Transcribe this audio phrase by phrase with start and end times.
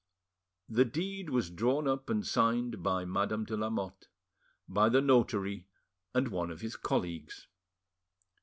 [0.67, 4.07] The deed was drawn up and signed by Madame de Lamotte,
[4.67, 5.67] by the notary,
[6.11, 7.45] and one of his colleagues.